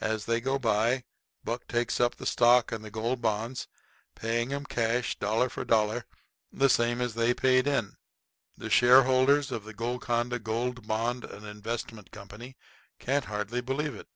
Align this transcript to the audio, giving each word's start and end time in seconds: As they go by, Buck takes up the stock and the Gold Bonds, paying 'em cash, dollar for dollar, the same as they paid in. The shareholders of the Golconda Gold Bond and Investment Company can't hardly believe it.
As 0.00 0.26
they 0.26 0.40
go 0.40 0.60
by, 0.60 1.02
Buck 1.42 1.66
takes 1.66 1.98
up 1.98 2.14
the 2.14 2.24
stock 2.24 2.70
and 2.70 2.84
the 2.84 2.88
Gold 2.92 3.20
Bonds, 3.20 3.66
paying 4.14 4.52
'em 4.52 4.64
cash, 4.64 5.18
dollar 5.18 5.48
for 5.48 5.64
dollar, 5.64 6.04
the 6.52 6.68
same 6.70 7.00
as 7.00 7.14
they 7.14 7.34
paid 7.34 7.66
in. 7.66 7.96
The 8.56 8.70
shareholders 8.70 9.50
of 9.50 9.64
the 9.64 9.74
Golconda 9.74 10.38
Gold 10.38 10.86
Bond 10.86 11.24
and 11.24 11.44
Investment 11.44 12.12
Company 12.12 12.56
can't 13.00 13.24
hardly 13.24 13.60
believe 13.60 13.96
it. 13.96 14.06